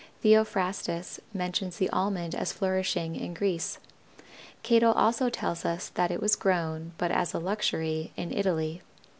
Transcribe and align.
Theophrastus 0.23 1.19
mentions 1.31 1.77
the 1.77 1.87
Almond 1.91 2.33
as 2.33 2.51
flourishing 2.51 3.15
in 3.15 3.35
Greece. 3.35 3.77
Cato 4.63 4.91
also 4.93 5.29
tells 5.29 5.63
us 5.63 5.89
that 5.89 6.09
it 6.09 6.19
was 6.23 6.35
grown, 6.35 6.93
but 6.97 7.11
as 7.11 7.35
a 7.35 7.39
luxury, 7.39 8.11
in 8.17 8.33
Italy. 8.33 8.81